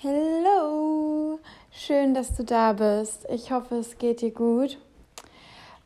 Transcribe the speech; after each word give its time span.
Hallo, 0.00 1.40
schön, 1.72 2.14
dass 2.14 2.36
du 2.36 2.44
da 2.44 2.72
bist. 2.72 3.26
Ich 3.34 3.50
hoffe, 3.50 3.78
es 3.78 3.98
geht 3.98 4.20
dir 4.20 4.30
gut. 4.30 4.78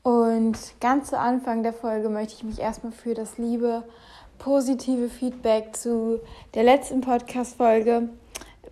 Und 0.02 0.58
ganz 0.82 1.08
zu 1.08 1.18
Anfang 1.18 1.62
der 1.62 1.72
Folge 1.72 2.10
möchte 2.10 2.34
ich 2.34 2.44
mich 2.44 2.58
erstmal 2.58 2.92
für 2.92 3.14
das 3.14 3.38
liebe, 3.38 3.84
positive 4.36 5.08
Feedback 5.08 5.74
zu 5.74 6.20
der 6.52 6.62
letzten 6.62 7.00
Podcast-Folge 7.00 8.10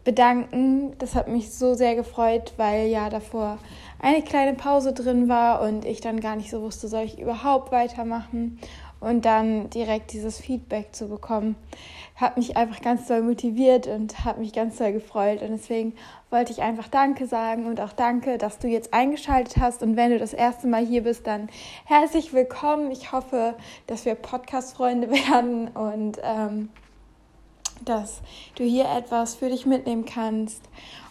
bedanken. 0.04 0.92
Das 0.98 1.14
hat 1.14 1.28
mich 1.28 1.54
so 1.54 1.72
sehr 1.72 1.94
gefreut, 1.94 2.52
weil 2.58 2.88
ja 2.88 3.08
davor 3.08 3.56
eine 3.98 4.20
kleine 4.20 4.58
Pause 4.58 4.92
drin 4.92 5.30
war 5.30 5.62
und 5.62 5.86
ich 5.86 6.02
dann 6.02 6.20
gar 6.20 6.36
nicht 6.36 6.50
so 6.50 6.60
wusste, 6.60 6.86
soll 6.86 7.04
ich 7.04 7.18
überhaupt 7.18 7.72
weitermachen 7.72 8.58
und 9.00 9.24
dann 9.24 9.70
direkt 9.70 10.12
dieses 10.12 10.38
Feedback 10.38 10.94
zu 10.94 11.08
bekommen, 11.08 11.56
hat 12.16 12.36
mich 12.36 12.56
einfach 12.56 12.82
ganz 12.82 13.06
doll 13.08 13.22
motiviert 13.22 13.86
und 13.86 14.24
hat 14.24 14.38
mich 14.38 14.52
ganz 14.52 14.76
doll 14.76 14.92
gefreut. 14.92 15.40
Und 15.40 15.52
deswegen 15.52 15.94
wollte 16.28 16.52
ich 16.52 16.60
einfach 16.60 16.88
Danke 16.88 17.26
sagen 17.26 17.66
und 17.66 17.80
auch 17.80 17.94
Danke, 17.94 18.36
dass 18.36 18.58
du 18.58 18.68
jetzt 18.68 18.92
eingeschaltet 18.92 19.56
hast. 19.56 19.82
Und 19.82 19.96
wenn 19.96 20.10
du 20.10 20.18
das 20.18 20.34
erste 20.34 20.66
Mal 20.66 20.84
hier 20.84 21.02
bist, 21.02 21.26
dann 21.26 21.48
herzlich 21.86 22.34
willkommen. 22.34 22.90
Ich 22.90 23.10
hoffe, 23.12 23.54
dass 23.86 24.04
wir 24.04 24.14
Podcast-Freunde 24.14 25.10
werden 25.10 25.68
und 25.68 26.18
ähm, 26.22 26.68
dass 27.84 28.20
du 28.56 28.64
hier 28.64 28.84
etwas 28.84 29.34
für 29.34 29.48
dich 29.48 29.64
mitnehmen 29.64 30.04
kannst. 30.04 30.62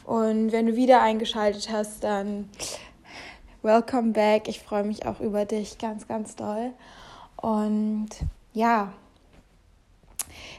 Und 0.06 0.52
wenn 0.52 0.68
du 0.68 0.76
wieder 0.76 1.02
eingeschaltet 1.02 1.70
hast, 1.72 2.04
dann 2.04 2.50
welcome 3.64 4.12
back. 4.12 4.48
Ich 4.48 4.60
freue 4.60 4.84
mich 4.84 5.08
auch 5.08 5.20
über 5.20 5.46
dich 5.46 5.80
ganz, 5.80 6.08
ganz 6.08 6.36
doll. 6.36 6.72
Und 7.42 8.10
ja, 8.54 8.92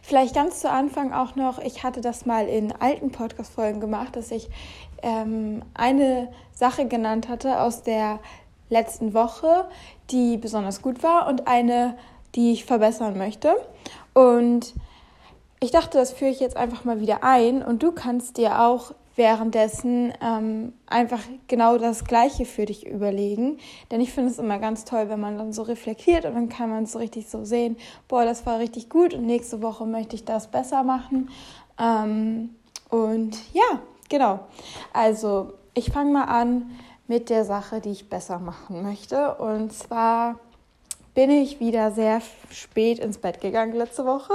vielleicht 0.03 0.35
ganz 0.35 0.61
zu 0.61 0.71
Anfang 0.71 1.13
auch 1.13 1.37
noch, 1.37 1.59
ich 1.59 1.83
hatte 1.83 2.01
das 2.01 2.27
mal 2.27 2.47
in 2.47 2.73
alten 2.73 3.11
Podcast-Folgen 3.11 3.81
gemacht, 3.81 4.17
dass 4.17 4.31
ich 4.31 4.49
ähm, 5.03 5.63
eine 5.75 6.33
Sache 6.53 6.87
genannt 6.87 7.29
hatte 7.29 7.61
aus 7.61 7.83
der 7.83 8.21
letzten 8.69 9.15
Woche, 9.15 9.69
die 10.11 10.37
besonders 10.37 10.83
gut 10.83 11.03
war 11.03 11.29
und 11.29 11.47
eine, 11.47 11.97
die 12.35 12.53
ich 12.53 12.65
verbessern 12.65 13.19
möchte. 13.19 13.55
Und 14.15 14.75
ich 15.61 15.71
dachte, 15.71 15.99
das 15.99 16.13
führe 16.13 16.31
ich 16.31 16.41
jetzt 16.41 16.57
einfach 16.57 16.85
mal 16.85 17.01
wieder 17.01 17.23
ein 17.23 17.63
und 17.63 17.83
du 17.83 17.93
kannst 17.93 18.39
dir 18.39 18.61
auch 18.61 18.95
währenddessen 19.17 20.13
ähm, 20.23 20.73
einfach 20.87 21.21
genau 21.49 21.79
das 21.79 22.05
Gleiche 22.05 22.45
für 22.45 22.67
dich 22.67 22.87
überlegen. 22.87 23.59
Denn 23.91 24.01
ich 24.01 24.13
finde 24.13 24.31
es 24.31 24.39
immer 24.39 24.59
ganz 24.59 24.85
toll, 24.85 25.09
wenn 25.09 25.21
man 25.21 25.37
dann 25.37 25.53
so 25.53 25.63
reflektiert 25.63 26.25
und 26.25 26.35
dann 26.35 26.49
kann 26.49 26.71
man 26.71 26.87
so 26.87 26.99
richtig 26.99 27.29
so 27.29 27.45
sehen, 27.45 27.77
boah, 28.09 28.25
das 28.25 28.47
war 28.47 28.59
richtig 28.59 28.89
gut 28.89 29.15
und 29.15 29.27
nächste 29.27 29.63
Woche 29.63 29.87
möchte 29.87 30.17
ich 30.17 30.25
das 30.25 30.49
besser 30.49 30.83
machen. 30.85 31.31
Ähm, 31.79 32.55
und 32.89 33.37
ja, 33.53 33.81
genau. 34.09 34.41
Also 34.93 35.55
ich 35.75 35.91
fange 35.91 36.13
mal 36.13 36.25
an 36.25 36.71
mit 37.07 37.29
der 37.29 37.45
Sache, 37.45 37.81
die 37.81 37.91
ich 37.91 38.09
besser 38.09 38.39
machen 38.39 38.83
möchte. 38.83 39.35
Und 39.35 39.73
zwar 39.73 40.39
bin 41.15 41.31
ich 41.31 41.59
wieder 41.59 41.91
sehr 41.91 42.23
spät 42.51 43.01
ins 43.01 43.19
Bett 43.19 43.41
gegangen 43.41 43.75
letzte 43.75 44.07
Woche. 44.07 44.33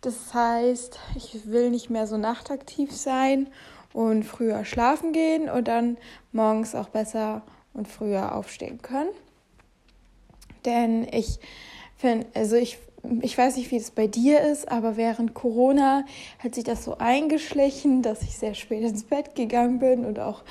Das 0.00 0.34
heißt, 0.34 0.98
ich 1.14 1.46
will 1.46 1.70
nicht 1.70 1.90
mehr 1.90 2.06
so 2.06 2.16
nachtaktiv 2.16 2.92
sein 2.92 3.48
und 3.96 4.24
früher 4.24 4.66
schlafen 4.66 5.12
gehen 5.12 5.48
und 5.48 5.68
dann 5.68 5.96
morgens 6.30 6.74
auch 6.74 6.90
besser 6.90 7.40
und 7.72 7.88
früher 7.88 8.34
aufstehen 8.34 8.82
können. 8.82 9.08
Denn 10.66 11.08
ich 11.10 11.38
finde, 11.96 12.26
also 12.34 12.56
ich, 12.56 12.76
ich 13.22 13.38
weiß 13.38 13.56
nicht, 13.56 13.70
wie 13.70 13.76
es 13.76 13.90
bei 13.90 14.06
dir 14.06 14.42
ist, 14.42 14.70
aber 14.70 14.98
während 14.98 15.32
Corona 15.32 16.04
hat 16.40 16.54
sich 16.54 16.64
das 16.64 16.84
so 16.84 16.98
eingeschlichen, 16.98 18.02
dass 18.02 18.20
ich 18.20 18.36
sehr 18.36 18.52
spät 18.52 18.82
ins 18.82 19.04
Bett 19.04 19.34
gegangen 19.34 19.78
bin 19.78 20.04
und 20.04 20.20
auch 20.20 20.42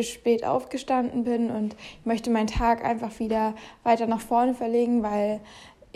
spät 0.00 0.46
aufgestanden 0.46 1.24
bin. 1.24 1.50
Und 1.50 1.76
ich 2.00 2.06
möchte 2.06 2.30
meinen 2.30 2.46
Tag 2.46 2.82
einfach 2.82 3.18
wieder 3.18 3.54
weiter 3.82 4.06
nach 4.06 4.22
vorne 4.22 4.54
verlegen, 4.54 5.02
weil 5.02 5.40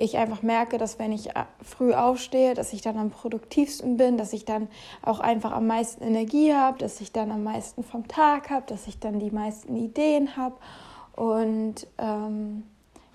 ich 0.01 0.17
einfach 0.17 0.41
merke, 0.41 0.79
dass 0.79 0.99
wenn 0.99 1.13
ich 1.13 1.37
äh, 1.37 1.45
früh 1.63 1.93
aufstehe, 1.93 2.55
dass 2.55 2.73
ich 2.73 2.81
dann 2.81 2.97
am 2.97 3.11
produktivsten 3.11 3.99
bin, 3.99 4.17
dass 4.17 4.33
ich 4.33 4.47
dann 4.47 4.69
auch 5.03 5.21
einfach 5.21 5.53
am 5.53 5.67
meisten 5.67 6.03
Energie 6.03 6.55
habe, 6.55 6.79
dass 6.79 7.03
ich 7.03 7.13
dann 7.13 7.31
am 7.31 7.45
meisten 7.45 7.85
vom 7.85 8.09
Tag 8.09 8.49
habe, 8.49 8.65
dass 8.67 8.87
ich 8.87 8.99
dann 8.99 9.21
die 9.21 9.31
meisten 9.31 9.77
Ideen 9.77 10.39
habe. 10.39 10.57
Und 11.15 11.87
ähm, 11.99 12.63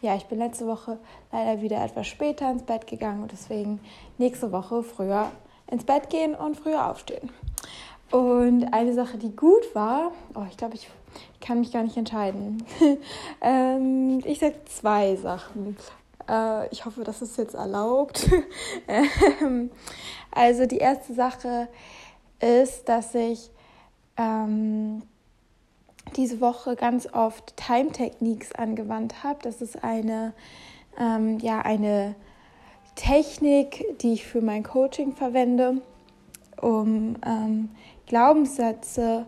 ja, 0.01 0.15
ich 0.15 0.25
bin 0.25 0.37
letzte 0.37 0.67
Woche 0.67 0.99
leider 1.31 1.59
wieder 1.63 1.83
etwas 1.83 2.05
später 2.05 2.51
ins 2.51 2.61
Bett 2.61 2.85
gegangen 2.85 3.23
und 3.23 3.31
deswegen 3.31 3.79
nächste 4.19 4.51
Woche 4.51 4.83
früher 4.83 5.31
ins 5.71 5.85
Bett 5.85 6.11
gehen 6.11 6.35
und 6.35 6.55
früher 6.55 6.87
aufstehen. 6.87 7.31
Und 8.11 8.71
eine 8.71 8.93
Sache, 8.93 9.17
die 9.17 9.35
gut 9.35 9.73
war, 9.73 10.11
oh, 10.35 10.45
ich 10.47 10.57
glaube, 10.57 10.75
ich 10.75 10.87
kann 11.41 11.59
mich 11.59 11.71
gar 11.71 11.81
nicht 11.81 11.97
entscheiden. 11.97 12.63
ähm, 13.41 14.21
ich 14.23 14.37
sage 14.37 14.63
zwei 14.65 15.15
Sachen. 15.15 15.75
Äh, 16.29 16.67
ich 16.69 16.85
hoffe, 16.85 17.03
das 17.03 17.21
ist 17.21 17.37
jetzt 17.37 17.55
erlaubt. 17.55 18.29
Ähm, 18.87 19.71
also 20.31 20.65
die 20.65 20.77
erste 20.77 21.13
Sache 21.13 21.67
ist, 22.39 22.87
dass 22.87 23.15
ich 23.15 23.49
ähm, 24.17 25.01
diese 26.15 26.41
Woche 26.41 26.75
ganz 26.75 27.07
oft 27.11 27.55
Time 27.57 27.91
Techniques 27.91 28.51
angewandt 28.51 29.23
habe. 29.23 29.39
Das 29.41 29.61
ist 29.61 29.83
eine, 29.83 30.33
ähm, 30.99 31.39
ja, 31.39 31.61
eine 31.61 32.15
Technik, 32.95 33.85
die 34.01 34.13
ich 34.13 34.25
für 34.25 34.41
mein 34.41 34.63
Coaching 34.63 35.13
verwende, 35.13 35.81
um 36.61 37.15
ähm, 37.25 37.69
Glaubenssätze 38.07 39.25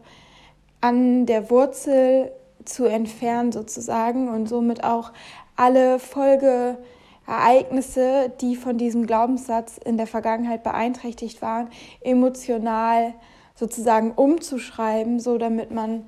an 0.81 1.25
der 1.25 1.50
Wurzel 1.50 2.31
zu 2.63 2.86
entfernen 2.86 3.52
sozusagen 3.52 4.30
und 4.30 4.47
somit 4.47 4.84
auch 4.84 5.12
alle 5.57 6.00
Folgeereignisse, 6.00 8.31
die 8.40 8.56
von 8.56 8.78
diesem 8.78 9.06
Glaubenssatz 9.06 9.78
in 9.78 9.97
der 9.97 10.07
Vergangenheit 10.07 10.63
beeinträchtigt 10.63 11.41
waren, 11.41 11.68
emotional 12.01 13.13
sozusagen 13.56 14.12
umzuschreiben, 14.12 15.19
so 15.19 15.38
damit 15.38 15.72
man 15.72 16.07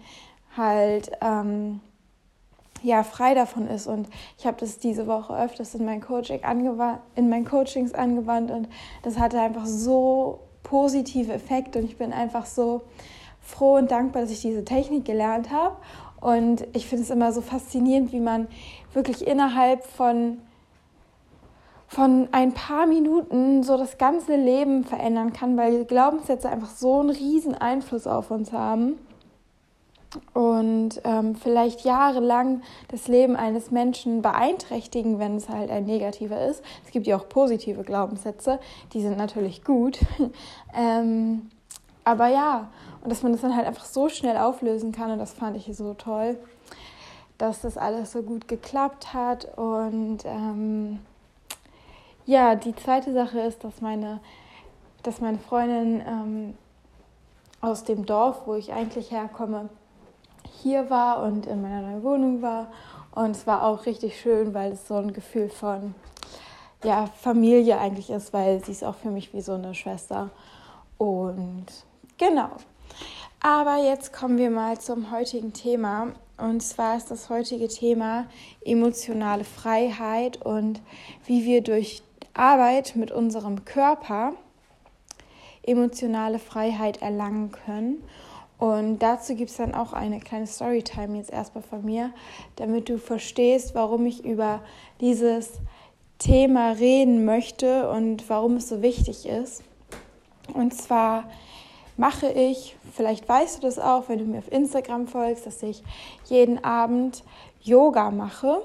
halt 0.55 1.11
ähm, 1.21 1.81
ja 2.83 3.03
frei 3.03 3.33
davon 3.33 3.67
ist. 3.67 3.87
Und 3.87 4.07
ich 4.37 4.45
habe 4.45 4.57
das 4.59 4.79
diese 4.79 5.07
Woche 5.07 5.35
öfters 5.35 5.75
in 5.75 5.83
mein 5.83 5.99
Coaching 6.01 6.39
in 7.15 7.29
meinen 7.29 7.45
Coachings 7.45 7.93
angewandt 7.93 8.51
und 8.51 8.69
das 9.03 9.19
hatte 9.19 9.41
einfach 9.41 9.65
so 9.65 10.39
positive 10.63 11.33
Effekte 11.33 11.79
und 11.79 11.85
ich 11.85 11.97
bin 11.97 12.13
einfach 12.13 12.45
so 12.45 12.83
froh 13.41 13.77
und 13.77 13.91
dankbar, 13.91 14.21
dass 14.21 14.31
ich 14.31 14.41
diese 14.41 14.63
Technik 14.63 15.05
gelernt 15.05 15.51
habe 15.51 15.75
und 16.21 16.67
ich 16.73 16.87
finde 16.87 17.03
es 17.03 17.09
immer 17.09 17.31
so 17.31 17.41
faszinierend, 17.41 18.11
wie 18.11 18.19
man 18.19 18.47
wirklich 18.93 19.25
innerhalb 19.25 19.85
von, 19.85 20.39
von 21.87 22.27
ein 22.31 22.53
paar 22.53 22.85
Minuten 22.85 23.63
so 23.63 23.77
das 23.77 23.97
ganze 23.97 24.35
Leben 24.35 24.83
verändern 24.83 25.33
kann, 25.33 25.57
weil 25.57 25.85
Glaubenssätze 25.85 26.49
einfach 26.49 26.69
so 26.69 26.99
einen 26.99 27.09
riesen 27.09 27.55
Einfluss 27.55 28.07
auf 28.07 28.31
uns 28.31 28.51
haben 28.51 28.97
und 30.33 31.01
ähm, 31.03 31.35
vielleicht 31.35 31.81
jahrelang 31.81 32.61
das 32.87 33.07
Leben 33.07 33.35
eines 33.35 33.71
Menschen 33.71 34.21
beeinträchtigen, 34.21 35.19
wenn 35.19 35.35
es 35.35 35.49
halt 35.49 35.69
ein 35.69 35.85
negativer 35.85 36.45
ist. 36.47 36.63
Es 36.85 36.91
gibt 36.91 37.07
ja 37.07 37.17
auch 37.17 37.29
positive 37.29 37.83
Glaubenssätze, 37.83 38.59
die 38.93 39.01
sind 39.01 39.17
natürlich 39.17 39.63
gut. 39.63 39.99
ähm, 40.75 41.49
aber 42.09 42.27
ja, 42.27 42.69
und 43.01 43.11
dass 43.11 43.21
man 43.21 43.31
das 43.31 43.41
dann 43.41 43.55
halt 43.55 43.67
einfach 43.67 43.85
so 43.85 44.09
schnell 44.09 44.37
auflösen 44.37 44.91
kann 44.91 45.11
und 45.11 45.19
das 45.19 45.33
fand 45.33 45.55
ich 45.55 45.69
so 45.77 45.93
toll, 45.93 46.37
dass 47.37 47.61
das 47.61 47.77
alles 47.77 48.11
so 48.11 48.23
gut 48.23 48.47
geklappt 48.47 49.13
hat. 49.13 49.45
Und 49.57 50.19
ähm, 50.25 50.99
ja, 52.25 52.55
die 52.55 52.75
zweite 52.75 53.13
Sache 53.13 53.39
ist, 53.41 53.63
dass 53.63 53.79
meine, 53.81 54.19
dass 55.03 55.21
meine 55.21 55.37
Freundin 55.37 56.01
ähm, 56.05 56.57
aus 57.61 57.83
dem 57.83 58.05
Dorf, 58.05 58.41
wo 58.45 58.55
ich 58.55 58.73
eigentlich 58.73 59.11
herkomme, 59.11 59.69
hier 60.61 60.89
war 60.89 61.23
und 61.23 61.45
in 61.45 61.61
meiner 61.61 61.81
neuen 61.81 62.03
Wohnung 62.03 62.41
war. 62.41 62.67
Und 63.13 63.31
es 63.31 63.45
war 63.45 63.63
auch 63.63 63.85
richtig 63.85 64.19
schön, 64.19 64.53
weil 64.53 64.73
es 64.73 64.87
so 64.87 64.95
ein 64.95 65.13
Gefühl 65.13 65.49
von 65.49 65.93
ja, 66.83 67.05
Familie 67.05 67.77
eigentlich 67.77 68.09
ist, 68.09 68.33
weil 68.33 68.63
sie 68.63 68.71
ist 68.71 68.83
auch 68.83 68.95
für 68.95 69.11
mich 69.11 69.33
wie 69.33 69.41
so 69.41 69.53
eine 69.53 69.75
Schwester. 69.75 70.29
Und 70.97 71.65
genau. 72.19 72.49
Aber 73.41 73.77
jetzt 73.77 74.13
kommen 74.13 74.37
wir 74.37 74.51
mal 74.51 74.79
zum 74.79 75.11
heutigen 75.11 75.53
Thema. 75.53 76.13
Und 76.37 76.61
zwar 76.61 76.97
ist 76.97 77.09
das 77.09 77.29
heutige 77.29 77.67
Thema 77.67 78.27
emotionale 78.63 79.43
Freiheit 79.43 80.45
und 80.45 80.81
wie 81.25 81.45
wir 81.45 81.61
durch 81.61 82.03
Arbeit 82.33 82.95
mit 82.95 83.11
unserem 83.11 83.65
Körper 83.65 84.33
emotionale 85.63 86.39
Freiheit 86.39 87.01
erlangen 87.01 87.51
können. 87.51 88.03
Und 88.57 88.99
dazu 88.99 89.35
gibt 89.35 89.51
es 89.51 89.57
dann 89.57 89.73
auch 89.73 89.93
eine 89.93 90.19
kleine 90.19 90.47
Storytime 90.47 91.17
jetzt 91.17 91.31
erstmal 91.31 91.63
von 91.63 91.83
mir, 91.83 92.11
damit 92.57 92.89
du 92.89 92.97
verstehst, 92.97 93.73
warum 93.73 94.05
ich 94.05 94.25
über 94.25 94.61
dieses 94.99 95.53
Thema 96.17 96.71
reden 96.71 97.23
möchte 97.23 97.89
und 97.89 98.29
warum 98.29 98.57
es 98.57 98.67
so 98.67 98.81
wichtig 98.81 99.25
ist. 99.25 99.63
Und 100.53 100.73
zwar 100.73 101.29
mache 101.99 102.31
ich, 102.31 102.77
vielleicht 102.93 103.27
weißt 103.27 103.57
du 103.57 103.61
das 103.67 103.77
auch, 103.77 104.07
wenn 104.07 104.19
du 104.19 104.25
mir 104.25 104.39
auf 104.39 104.51
Instagram 104.51 105.07
folgst, 105.07 105.45
dass 105.45 105.61
ich 105.61 105.83
jeden 106.25 106.63
Abend 106.63 107.25
Yoga 107.61 108.09
mache. 108.09 108.61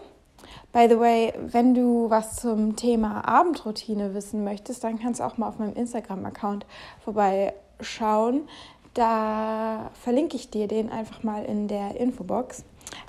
By 0.72 0.86
the 0.88 1.00
way, 1.00 1.34
wenn 1.38 1.74
du 1.74 2.08
was 2.10 2.36
zum 2.36 2.76
Thema 2.76 3.26
Abendroutine 3.26 4.14
wissen 4.14 4.44
möchtest, 4.44 4.84
dann 4.84 5.00
kannst 5.00 5.18
du 5.18 5.24
auch 5.24 5.36
mal 5.36 5.48
auf 5.48 5.58
meinem 5.58 5.74
Instagram-Account 5.74 6.64
vorbeischauen. 7.02 8.48
Da 8.94 9.90
verlinke 9.94 10.36
ich 10.36 10.50
dir 10.50 10.68
den 10.68 10.90
einfach 10.90 11.24
mal 11.24 11.44
in 11.44 11.66
der 11.66 11.96
Infobox. 11.96 12.64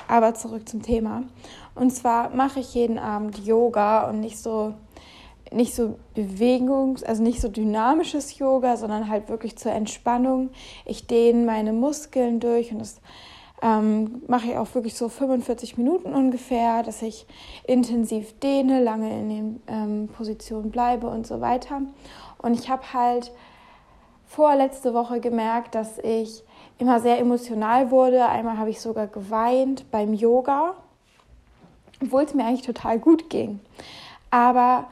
Aber 0.07 0.33
zurück 0.33 0.67
zum 0.67 0.81
Thema. 0.81 1.23
Und 1.75 1.91
zwar 1.91 2.29
mache 2.29 2.61
ich 2.61 2.73
jeden 2.73 2.97
Abend 2.97 3.45
Yoga 3.45 4.09
und 4.09 4.21
nicht 4.21 4.39
so 4.39 4.73
nicht 5.51 5.75
so 5.75 5.97
Bewegungs-, 6.15 7.03
also 7.03 7.23
nicht 7.23 7.41
so 7.41 7.47
dynamisches 7.47 8.37
Yoga, 8.37 8.77
sondern 8.77 9.09
halt 9.09 9.29
wirklich 9.29 9.57
zur 9.57 9.71
Entspannung. 9.71 10.49
Ich 10.85 11.07
dehne 11.07 11.45
meine 11.45 11.73
Muskeln 11.73 12.39
durch 12.39 12.71
und 12.71 12.79
das 12.79 12.99
ähm, 13.61 14.21
mache 14.27 14.47
ich 14.47 14.57
auch 14.57 14.73
wirklich 14.75 14.95
so 14.95 15.09
45 15.09 15.77
Minuten 15.77 16.13
ungefähr, 16.13 16.83
dass 16.83 17.01
ich 17.01 17.25
intensiv 17.65 18.37
dehne, 18.39 18.83
lange 18.83 19.17
in 19.17 19.29
den 19.29 19.61
ähm, 19.67 20.09
Positionen 20.09 20.71
bleibe 20.71 21.07
und 21.07 21.25
so 21.25 21.41
weiter. 21.41 21.81
Und 22.37 22.53
ich 22.53 22.69
habe 22.69 22.93
halt 22.93 23.31
vorletzte 24.27 24.93
Woche 24.93 25.19
gemerkt, 25.19 25.75
dass 25.75 25.97
ich 25.99 26.43
immer 26.77 26.99
sehr 26.99 27.19
emotional 27.19 27.91
wurde. 27.91 28.27
Einmal 28.27 28.57
habe 28.57 28.69
ich 28.69 28.81
sogar 28.81 29.07
geweint 29.07 29.89
beim 29.91 30.13
Yoga, 30.13 30.75
obwohl 32.01 32.23
es 32.23 32.33
mir 32.33 32.45
eigentlich 32.45 32.65
total 32.65 32.99
gut 32.99 33.29
ging. 33.29 33.61
Aber 34.29 34.87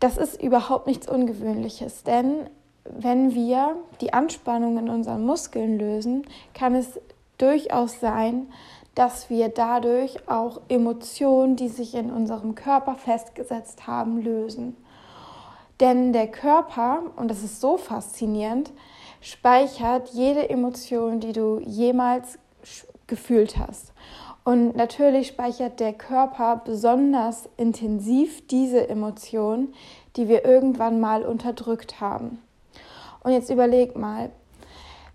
das 0.00 0.16
ist 0.16 0.40
überhaupt 0.42 0.86
nichts 0.86 1.08
Ungewöhnliches, 1.08 2.04
denn 2.04 2.48
wenn 2.84 3.34
wir 3.34 3.76
die 4.00 4.12
Anspannung 4.12 4.78
in 4.78 4.88
unseren 4.88 5.24
Muskeln 5.24 5.78
lösen, 5.78 6.26
kann 6.54 6.74
es 6.74 7.00
durchaus 7.36 8.00
sein, 8.00 8.48
dass 8.94 9.30
wir 9.30 9.48
dadurch 9.48 10.28
auch 10.28 10.60
Emotionen, 10.68 11.56
die 11.56 11.68
sich 11.68 11.94
in 11.94 12.10
unserem 12.10 12.54
Körper 12.54 12.94
festgesetzt 12.94 13.86
haben, 13.86 14.20
lösen. 14.22 14.76
Denn 15.80 16.12
der 16.12 16.26
Körper, 16.26 17.02
und 17.16 17.30
das 17.30 17.44
ist 17.44 17.60
so 17.60 17.76
faszinierend, 17.76 18.72
speichert 19.20 20.08
jede 20.08 20.50
Emotion, 20.50 21.20
die 21.20 21.32
du 21.32 21.60
jemals 21.60 22.38
gefühlt 23.06 23.56
hast. 23.56 23.92
Und 24.48 24.76
natürlich 24.76 25.28
speichert 25.28 25.78
der 25.78 25.92
Körper 25.92 26.62
besonders 26.64 27.50
intensiv 27.58 28.46
diese 28.46 28.88
Emotionen, 28.88 29.74
die 30.16 30.26
wir 30.26 30.46
irgendwann 30.46 31.00
mal 31.00 31.22
unterdrückt 31.26 32.00
haben. 32.00 32.40
Und 33.22 33.32
jetzt 33.32 33.50
überleg 33.50 33.94
mal, 33.94 34.30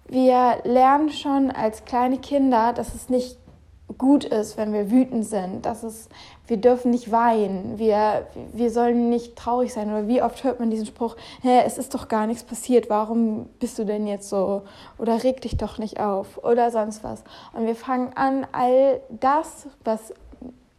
wir 0.07 0.59
lernen 0.65 1.09
schon 1.09 1.50
als 1.50 1.83
kleine 1.83 2.19
Kinder, 2.19 2.74
dass 2.74 2.94
es 2.94 3.09
nicht 3.09 3.39
gut 3.97 4.23
ist, 4.23 4.57
wenn 4.57 4.73
wir 4.73 4.91
wütend 4.91 5.25
sind, 5.25 5.65
dass 5.65 5.83
es, 5.83 6.09
wir 6.47 6.57
dürfen 6.57 6.91
nicht 6.91 7.11
weinen, 7.11 7.77
wir, 7.77 8.27
wir 8.51 8.71
sollen 8.71 9.09
nicht 9.09 9.35
traurig 9.35 9.73
sein. 9.73 9.89
Oder 9.89 10.07
wie 10.07 10.21
oft 10.21 10.43
hört 10.43 10.59
man 10.59 10.69
diesen 10.69 10.85
Spruch, 10.85 11.15
hey, 11.41 11.63
es 11.65 11.77
ist 11.77 11.93
doch 11.93 12.07
gar 12.07 12.27
nichts 12.27 12.43
passiert, 12.43 12.89
warum 12.89 13.47
bist 13.59 13.79
du 13.79 13.85
denn 13.85 14.07
jetzt 14.07 14.29
so? 14.29 14.63
Oder 14.97 15.23
reg 15.23 15.41
dich 15.41 15.57
doch 15.57 15.77
nicht 15.77 15.99
auf 15.99 16.43
oder 16.43 16.71
sonst 16.71 17.03
was. 17.03 17.23
Und 17.53 17.65
wir 17.65 17.75
fangen 17.75 18.11
an, 18.15 18.47
all 18.51 19.01
das, 19.09 19.67
was 19.83 20.13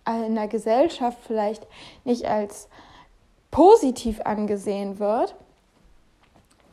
in 0.06 0.34
der 0.34 0.48
Gesellschaft 0.48 1.18
vielleicht 1.26 1.66
nicht 2.04 2.26
als 2.26 2.68
positiv 3.50 4.20
angesehen 4.22 4.98
wird, 4.98 5.34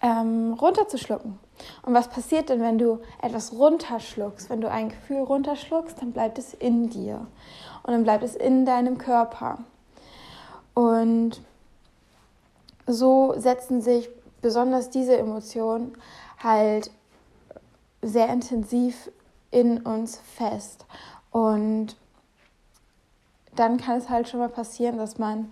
ähm, 0.01 0.53
runterzuschlucken. 0.59 1.39
Und 1.84 1.94
was 1.94 2.10
passiert 2.10 2.50
denn, 2.50 2.62
wenn 2.62 2.78
du 2.78 3.00
etwas 3.22 3.54
runterschluckst? 3.54 4.50
Wenn 4.50 4.62
du 4.62 4.69
ein 4.69 4.90
Gefühl 4.90 5.22
runterschluckst, 5.22 6.02
dann 6.02 6.12
bleibt 6.12 6.38
es 6.38 6.54
in 6.54 6.90
dir 6.90 7.28
und 7.84 7.94
dann 7.94 8.04
bleibt 8.04 8.24
es 8.24 8.36
in 8.36 8.66
deinem 8.66 8.98
Körper. 8.98 9.60
Und 10.74 11.42
so 12.88 13.34
setzen 13.38 13.81
sich 13.81 14.10
besonders 14.42 14.90
diese 14.90 15.18
Emotionen 15.18 15.98
halt 16.40 16.92
sehr 18.02 18.30
intensiv 18.30 19.12
in 19.52 19.81
uns 19.81 20.18
fest. 20.18 20.86
Und 21.31 21.96
dann 23.56 23.78
kann 23.78 23.98
es 23.98 24.10
halt 24.10 24.28
schon 24.28 24.40
mal 24.40 24.50
passieren, 24.50 24.98
dass 24.98 25.18
man 25.18 25.52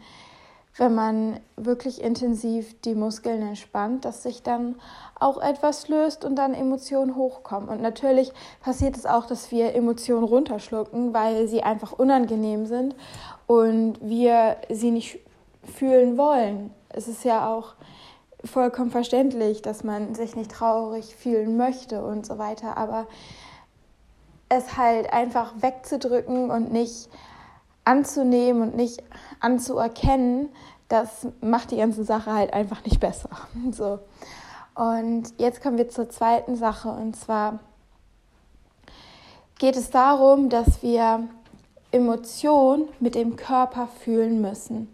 wenn 0.79 0.95
man 0.95 1.41
wirklich 1.57 2.01
intensiv 2.01 2.79
die 2.81 2.95
Muskeln 2.95 3.41
entspannt, 3.41 4.05
dass 4.05 4.23
sich 4.23 4.43
dann 4.43 4.75
auch 5.19 5.41
etwas 5.41 5.89
löst 5.89 6.23
und 6.23 6.37
dann 6.37 6.53
Emotionen 6.53 7.17
hochkommen. 7.17 7.67
Und 7.67 7.81
natürlich 7.81 8.31
passiert 8.61 8.95
es 8.95 9.05
auch, 9.05 9.25
dass 9.25 9.51
wir 9.51 9.75
Emotionen 9.75 10.23
runterschlucken, 10.23 11.13
weil 11.13 11.49
sie 11.49 11.63
einfach 11.63 11.91
unangenehm 11.91 12.65
sind 12.65 12.95
und 13.45 13.97
wir 14.01 14.55
sie 14.69 14.91
nicht 14.91 15.19
fühlen 15.63 16.17
wollen. 16.17 16.71
Es 16.87 17.09
ist 17.09 17.25
ja 17.25 17.53
auch 17.53 17.73
vollkommen 18.45 18.89
verständlich, 18.89 19.61
dass 19.61 19.83
man 19.83 20.15
sich 20.15 20.37
nicht 20.37 20.51
traurig 20.51 21.13
fühlen 21.13 21.57
möchte 21.57 22.05
und 22.05 22.25
so 22.25 22.37
weiter, 22.37 22.77
aber 22.77 23.05
es 24.47 24.77
halt 24.77 25.11
einfach 25.11 25.53
wegzudrücken 25.59 26.49
und 26.49 26.71
nicht 26.71 27.09
anzunehmen 27.89 28.61
und 28.61 28.75
nicht 28.75 29.03
anzuerkennen, 29.39 30.49
das 30.89 31.27
macht 31.41 31.71
die 31.71 31.77
ganze 31.77 32.03
Sache 32.03 32.31
halt 32.31 32.53
einfach 32.53 32.83
nicht 32.85 32.99
besser. 32.99 33.29
So. 33.71 33.99
Und 34.75 35.33
jetzt 35.37 35.61
kommen 35.61 35.77
wir 35.77 35.89
zur 35.89 36.09
zweiten 36.09 36.55
Sache 36.55 36.89
und 36.89 37.15
zwar 37.15 37.59
geht 39.57 39.75
es 39.75 39.89
darum, 39.89 40.49
dass 40.49 40.81
wir 40.81 41.27
Emotionen 41.91 42.87
mit 42.99 43.15
dem 43.15 43.35
Körper 43.35 43.87
fühlen 43.87 44.39
müssen. 44.39 44.93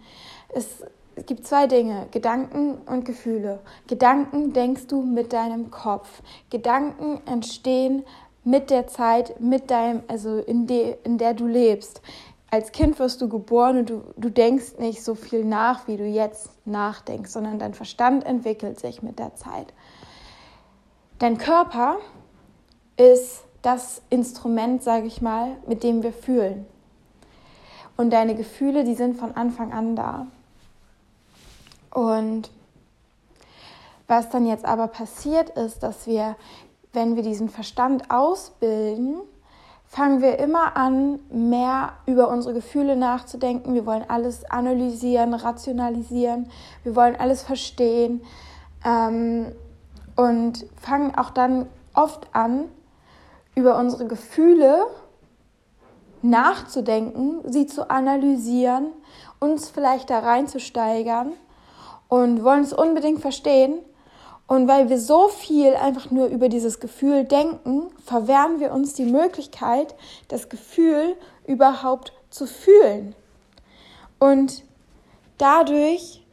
Es, 0.49 0.83
gibt 1.27 1.45
zwei 1.45 1.67
Dinge, 1.67 2.07
Gedanken 2.11 2.77
und 2.87 3.05
Gefühle. 3.05 3.59
Gedanken 3.87 4.53
denkst 4.53 4.87
du 4.87 5.01
mit 5.01 5.33
deinem 5.33 5.71
Kopf. 5.71 6.21
Gedanken 6.49 7.21
entstehen 7.25 8.03
mit 8.43 8.69
der 8.69 8.87
Zeit, 8.87 9.39
mit 9.39 9.71
deinem, 9.71 10.03
also 10.07 10.39
in, 10.39 10.67
de, 10.67 10.97
in 11.03 11.17
der 11.17 11.33
du 11.33 11.47
lebst 11.47 12.01
als 12.55 12.71
Kind 12.71 12.97
wirst 12.99 13.21
du 13.21 13.27
geboren 13.27 13.79
und 13.79 13.89
du, 13.89 14.01
du 14.15 14.29
denkst 14.29 14.77
nicht 14.79 15.03
so 15.03 15.13
viel 15.13 15.43
nach, 15.43 15.89
wie 15.89 15.97
du 15.97 16.05
jetzt 16.05 16.49
nachdenkst, 16.65 17.29
sondern 17.29 17.59
dein 17.59 17.73
Verstand 17.73 18.25
entwickelt 18.25 18.79
sich 18.79 19.03
mit 19.03 19.19
der 19.19 19.35
Zeit. 19.35 19.73
Dein 21.19 21.37
Körper 21.37 21.97
ist 22.95 23.43
das 23.61 24.01
Instrument, 24.09 24.81
sage 24.81 25.05
ich 25.05 25.21
mal, 25.21 25.57
mit 25.67 25.83
dem 25.83 26.01
wir 26.01 26.13
fühlen. 26.13 26.65
Und 27.97 28.11
deine 28.11 28.35
Gefühle, 28.35 28.85
die 28.85 28.95
sind 28.95 29.17
von 29.17 29.35
Anfang 29.35 29.73
an 29.73 29.97
da. 29.97 30.27
Und 31.93 32.49
was 34.07 34.29
dann 34.29 34.45
jetzt 34.45 34.63
aber 34.63 34.87
passiert 34.87 35.49
ist, 35.49 35.83
dass 35.83 36.07
wir, 36.07 36.37
wenn 36.93 37.17
wir 37.17 37.23
diesen 37.23 37.49
Verstand 37.49 38.11
ausbilden, 38.11 39.17
fangen 39.95 40.21
wir 40.21 40.39
immer 40.39 40.75
an, 40.75 41.19
mehr 41.29 41.93
über 42.05 42.27
unsere 42.27 42.53
Gefühle 42.53 42.97
nachzudenken. 42.97 43.75
Wir 43.75 43.85
wollen 43.85 44.03
alles 44.05 44.43
analysieren, 44.43 45.33
rationalisieren. 45.33 46.49
Wir 46.83 46.97
wollen 46.97 47.15
alles 47.15 47.43
verstehen. 47.43 48.21
Ähm, 48.83 49.53
und 50.17 50.65
fangen 50.81 51.15
auch 51.15 51.29
dann 51.29 51.67
oft 51.93 52.27
an, 52.33 52.65
über 53.55 53.77
unsere 53.79 54.05
Gefühle 54.05 54.85
nachzudenken, 56.21 57.39
sie 57.45 57.65
zu 57.65 57.89
analysieren, 57.89 58.87
uns 59.39 59.69
vielleicht 59.69 60.09
da 60.09 60.19
reinzusteigern 60.19 61.31
und 62.09 62.43
wollen 62.43 62.63
es 62.63 62.73
unbedingt 62.73 63.21
verstehen 63.21 63.79
und 64.47 64.67
weil 64.67 64.89
wir 64.89 64.99
so 64.99 65.27
viel 65.27 65.75
einfach 65.75 66.11
nur 66.11 66.27
über 66.27 66.49
dieses 66.49 66.79
Gefühl 66.79 67.23
denken, 67.23 67.87
verwehren 68.05 68.59
wir 68.59 68.71
uns 68.73 68.93
die 68.93 69.05
Möglichkeit, 69.05 69.95
das 70.27 70.49
Gefühl 70.49 71.15
überhaupt 71.47 72.13
zu 72.29 72.45
fühlen. 72.45 73.15
Und 74.19 74.63
dadurch 75.37 76.23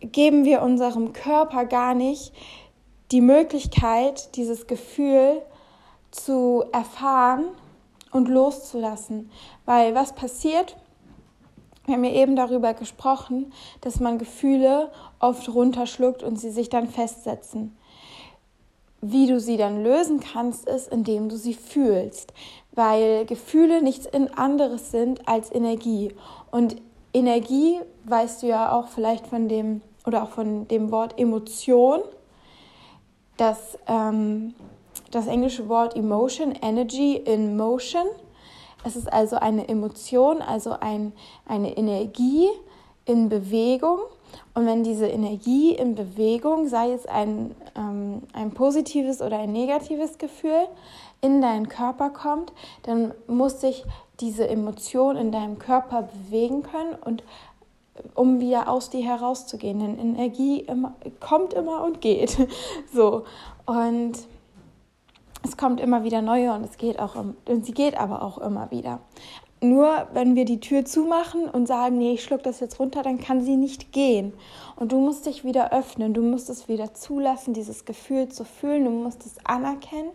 geben 0.00 0.44
wir 0.44 0.62
unserem 0.62 1.12
Körper 1.12 1.64
gar 1.64 1.94
nicht 1.94 2.32
die 3.10 3.20
Möglichkeit, 3.20 4.36
dieses 4.36 4.66
Gefühl 4.66 5.42
zu 6.10 6.64
erfahren 6.72 7.46
und 8.12 8.28
loszulassen. 8.28 9.30
Weil 9.64 9.94
was 9.94 10.14
passiert? 10.14 10.76
Wir 11.86 11.94
haben 11.94 12.04
ja 12.04 12.12
eben 12.12 12.34
darüber 12.34 12.74
gesprochen, 12.74 13.52
dass 13.80 14.00
man 14.00 14.18
Gefühle 14.18 14.90
oft 15.20 15.48
runterschluckt 15.48 16.22
und 16.22 16.36
sie 16.36 16.50
sich 16.50 16.68
dann 16.68 16.88
festsetzen. 16.88 17.76
Wie 19.00 19.26
du 19.26 19.38
sie 19.38 19.56
dann 19.56 19.84
lösen 19.84 20.20
kannst, 20.20 20.68
ist, 20.68 20.92
indem 20.92 21.28
du 21.28 21.36
sie 21.36 21.54
fühlst, 21.54 22.32
weil 22.72 23.24
Gefühle 23.24 23.82
nichts 23.82 24.08
anderes 24.36 24.90
sind 24.90 25.28
als 25.28 25.52
Energie. 25.54 26.12
Und 26.50 26.76
Energie, 27.14 27.78
weißt 28.04 28.42
du 28.42 28.48
ja 28.48 28.72
auch 28.72 28.88
vielleicht 28.88 29.26
von 29.28 29.48
dem 29.48 29.80
oder 30.06 30.22
auch 30.22 30.30
von 30.30 30.68
dem 30.68 30.90
Wort 30.90 31.18
Emotion, 31.18 32.00
das, 33.36 33.78
ähm, 33.86 34.54
das 35.10 35.26
englische 35.26 35.68
Wort 35.68 35.96
Emotion, 35.96 36.52
Energy 36.60 37.16
in 37.16 37.56
Motion. 37.56 38.06
Es 38.86 38.94
ist 38.94 39.12
also 39.12 39.34
eine 39.34 39.66
Emotion, 39.66 40.40
also 40.40 40.76
ein, 40.78 41.12
eine 41.44 41.76
Energie 41.76 42.46
in 43.04 43.28
Bewegung. 43.28 43.98
Und 44.54 44.66
wenn 44.66 44.84
diese 44.84 45.08
Energie 45.08 45.74
in 45.74 45.96
Bewegung, 45.96 46.68
sei 46.68 46.92
es 46.92 47.04
ein, 47.04 47.56
ähm, 47.74 48.22
ein 48.32 48.52
positives 48.52 49.20
oder 49.22 49.40
ein 49.40 49.50
negatives 49.50 50.18
Gefühl, 50.18 50.68
in 51.20 51.42
deinen 51.42 51.68
Körper 51.68 52.10
kommt, 52.10 52.52
dann 52.84 53.12
muss 53.26 53.60
sich 53.60 53.84
diese 54.20 54.48
Emotion 54.48 55.16
in 55.16 55.32
deinem 55.32 55.58
Körper 55.58 56.02
bewegen 56.02 56.62
können 56.62 56.94
und 57.04 57.24
um 58.14 58.38
wieder 58.38 58.68
aus 58.68 58.88
dir 58.90 59.04
herauszugehen. 59.04 59.80
Denn 59.80 59.98
Energie 59.98 60.60
immer, 60.60 60.94
kommt 61.18 61.54
immer 61.54 61.82
und 61.82 62.00
geht. 62.00 62.38
So. 62.94 63.24
Und 63.64 64.16
es 65.46 65.56
kommt 65.56 65.80
immer 65.80 66.04
wieder 66.04 66.22
neue 66.22 66.52
und 66.52 66.64
es 66.64 66.76
geht 66.76 66.98
auch 66.98 67.14
und 67.14 67.64
sie 67.64 67.72
geht 67.72 67.96
aber 67.96 68.22
auch 68.22 68.38
immer 68.38 68.70
wieder. 68.70 69.00
Nur 69.62 70.08
wenn 70.12 70.34
wir 70.34 70.44
die 70.44 70.60
Tür 70.60 70.84
zumachen 70.84 71.48
und 71.48 71.66
sagen, 71.66 71.96
nee, 71.96 72.12
ich 72.12 72.22
schluck 72.22 72.42
das 72.42 72.60
jetzt 72.60 72.78
runter, 72.78 73.02
dann 73.02 73.18
kann 73.18 73.40
sie 73.40 73.56
nicht 73.56 73.90
gehen. 73.90 74.34
Und 74.76 74.92
du 74.92 75.00
musst 75.00 75.24
dich 75.24 75.44
wieder 75.44 75.72
öffnen, 75.72 76.12
du 76.12 76.20
musst 76.20 76.50
es 76.50 76.68
wieder 76.68 76.92
zulassen, 76.92 77.54
dieses 77.54 77.86
Gefühl 77.86 78.28
zu 78.28 78.44
fühlen, 78.44 78.84
du 78.84 78.90
musst 78.90 79.24
es 79.24 79.34
anerkennen, 79.44 80.10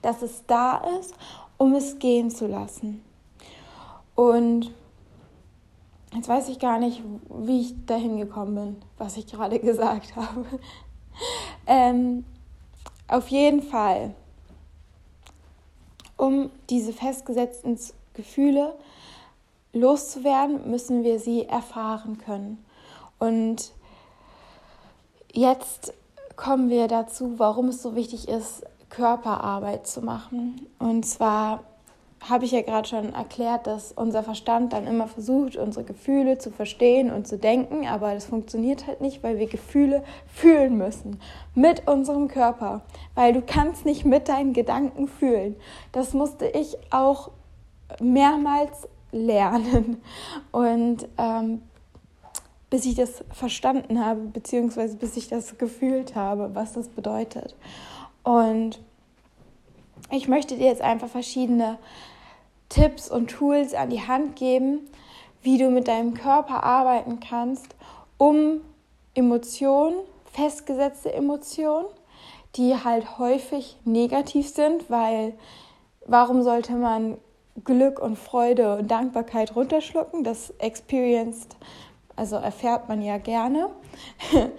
dass 0.00 0.22
es 0.22 0.44
da 0.46 0.78
ist, 0.98 1.14
um 1.58 1.74
es 1.74 1.98
gehen 1.98 2.30
zu 2.30 2.46
lassen. 2.46 3.02
Und 4.14 4.72
jetzt 6.14 6.28
weiß 6.28 6.48
ich 6.48 6.58
gar 6.58 6.78
nicht, 6.78 7.02
wie 7.28 7.60
ich 7.60 7.74
dahin 7.84 8.16
gekommen 8.16 8.54
bin, 8.54 8.76
was 8.96 9.18
ich 9.18 9.26
gerade 9.26 9.58
gesagt 9.60 10.16
habe. 10.16 10.46
ähm, 11.66 12.24
auf 13.08 13.28
jeden 13.28 13.62
Fall, 13.62 14.14
um 16.16 16.50
diese 16.70 16.92
festgesetzten 16.92 17.78
Gefühle 18.14 18.74
loszuwerden, 19.72 20.70
müssen 20.70 21.04
wir 21.04 21.18
sie 21.18 21.46
erfahren 21.46 22.18
können. 22.18 22.64
Und 23.18 23.72
jetzt 25.32 25.92
kommen 26.36 26.70
wir 26.70 26.88
dazu, 26.88 27.38
warum 27.38 27.68
es 27.68 27.82
so 27.82 27.94
wichtig 27.94 28.28
ist, 28.28 28.62
Körperarbeit 28.90 29.86
zu 29.86 30.00
machen. 30.00 30.66
Und 30.78 31.04
zwar 31.04 31.64
habe 32.20 32.44
ich 32.44 32.52
ja 32.52 32.62
gerade 32.62 32.88
schon 32.88 33.12
erklärt, 33.12 33.66
dass 33.66 33.92
unser 33.92 34.22
Verstand 34.22 34.72
dann 34.72 34.86
immer 34.86 35.06
versucht, 35.06 35.56
unsere 35.56 35.84
Gefühle 35.84 36.38
zu 36.38 36.50
verstehen 36.50 37.12
und 37.12 37.28
zu 37.28 37.38
denken, 37.38 37.86
aber 37.86 38.14
das 38.14 38.26
funktioniert 38.26 38.86
halt 38.86 39.00
nicht, 39.00 39.22
weil 39.22 39.38
wir 39.38 39.46
Gefühle 39.46 40.02
fühlen 40.26 40.76
müssen 40.76 41.20
mit 41.54 41.86
unserem 41.86 42.28
Körper, 42.28 42.82
weil 43.14 43.32
du 43.32 43.42
kannst 43.42 43.84
nicht 43.84 44.04
mit 44.04 44.28
deinen 44.28 44.54
Gedanken 44.54 45.08
fühlen. 45.08 45.56
Das 45.92 46.14
musste 46.14 46.46
ich 46.46 46.76
auch 46.90 47.30
mehrmals 48.00 48.88
lernen 49.12 50.02
und 50.52 51.06
ähm, 51.18 51.62
bis 52.70 52.84
ich 52.84 52.96
das 52.96 53.24
verstanden 53.30 54.04
habe, 54.04 54.20
beziehungsweise 54.22 54.96
bis 54.96 55.16
ich 55.16 55.28
das 55.28 55.56
gefühlt 55.58 56.16
habe, 56.16 56.54
was 56.54 56.72
das 56.72 56.88
bedeutet. 56.88 57.54
Und 58.24 58.80
ich 60.10 60.28
möchte 60.28 60.56
dir 60.56 60.66
jetzt 60.66 60.82
einfach 60.82 61.08
verschiedene 61.08 61.78
Tipps 62.68 63.10
und 63.10 63.28
Tools 63.28 63.74
an 63.74 63.90
die 63.90 64.06
Hand 64.06 64.36
geben, 64.36 64.80
wie 65.42 65.58
du 65.58 65.70
mit 65.70 65.88
deinem 65.88 66.14
Körper 66.14 66.64
arbeiten 66.64 67.20
kannst, 67.20 67.74
um 68.18 68.60
Emotionen, 69.14 69.96
festgesetzte 70.32 71.12
Emotionen, 71.12 71.86
die 72.56 72.74
halt 72.74 73.18
häufig 73.18 73.76
negativ 73.84 74.48
sind, 74.48 74.90
weil 74.90 75.34
warum 76.06 76.42
sollte 76.42 76.72
man 76.72 77.18
Glück 77.64 78.00
und 78.00 78.18
Freude 78.18 78.76
und 78.76 78.90
Dankbarkeit 78.90 79.54
runterschlucken? 79.56 80.24
Das 80.24 80.50
experienced, 80.58 81.56
also 82.16 82.36
erfährt 82.36 82.88
man 82.88 83.02
ja 83.02 83.18
gerne. 83.18 83.70